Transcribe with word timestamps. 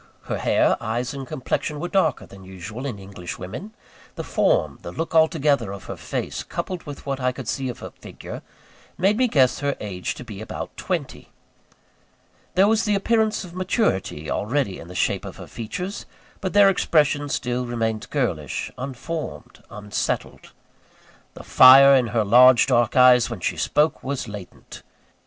Her 0.23 0.39
hair, 0.39 0.77
eyes, 0.81 1.13
and 1.13 1.27
complexion 1.27 1.79
were 1.79 1.87
darker 1.87 2.25
than 2.25 2.43
usual 2.43 2.87
in 2.87 2.97
English 2.97 3.37
women. 3.37 3.75
The 4.15 4.23
form, 4.23 4.79
the 4.81 4.91
look 4.91 5.13
altogether, 5.13 5.71
of 5.71 5.83
her 5.83 5.95
face, 5.95 6.41
coupled 6.41 6.81
with 6.87 7.05
what 7.05 7.19
I 7.19 7.31
could 7.31 7.47
see 7.47 7.69
of 7.69 7.77
her 7.81 7.91
figure, 7.91 8.41
made 8.97 9.15
me 9.15 9.27
guess 9.27 9.59
her 9.59 9.77
age 9.79 10.15
to 10.15 10.23
be 10.23 10.41
about 10.41 10.75
twenty. 10.75 11.29
There 12.55 12.67
was 12.67 12.85
the 12.85 12.95
appearance 12.95 13.43
of 13.43 13.53
maturity 13.53 14.27
already 14.27 14.79
in 14.79 14.87
the 14.87 14.95
shape 14.95 15.23
of 15.23 15.37
her 15.37 15.45
features; 15.45 16.07
but 16.39 16.53
their 16.53 16.67
expression 16.67 17.29
still 17.29 17.67
remained 17.67 18.09
girlish, 18.09 18.71
unformed, 18.79 19.61
unsettled. 19.69 20.51
The 21.35 21.43
fire 21.43 21.93
in 21.93 22.07
her 22.07 22.23
large 22.25 22.65
dark 22.65 22.95
eyes, 22.95 23.29
when 23.29 23.39
she 23.41 23.55
spoke, 23.55 24.03
was 24.03 24.27
latent. 24.27 24.81